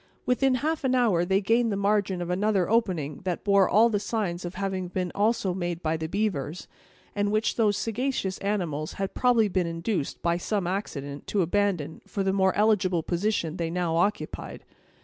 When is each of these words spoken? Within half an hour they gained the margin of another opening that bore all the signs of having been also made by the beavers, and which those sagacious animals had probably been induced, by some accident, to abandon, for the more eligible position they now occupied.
Within 0.25 0.55
half 0.55 0.83
an 0.83 0.95
hour 0.95 1.23
they 1.23 1.41
gained 1.41 1.71
the 1.71 1.75
margin 1.75 2.23
of 2.23 2.31
another 2.31 2.67
opening 2.67 3.19
that 3.23 3.43
bore 3.43 3.69
all 3.69 3.87
the 3.87 3.99
signs 3.99 4.43
of 4.43 4.55
having 4.55 4.87
been 4.87 5.11
also 5.13 5.53
made 5.53 5.83
by 5.83 5.95
the 5.95 6.09
beavers, 6.09 6.67
and 7.15 7.31
which 7.31 7.55
those 7.55 7.77
sagacious 7.77 8.39
animals 8.39 8.93
had 8.93 9.13
probably 9.13 9.47
been 9.47 9.67
induced, 9.67 10.19
by 10.23 10.37
some 10.37 10.65
accident, 10.65 11.27
to 11.27 11.43
abandon, 11.43 12.01
for 12.07 12.23
the 12.23 12.33
more 12.33 12.55
eligible 12.55 13.03
position 13.03 13.57
they 13.57 13.69
now 13.69 13.95
occupied. 13.95 14.65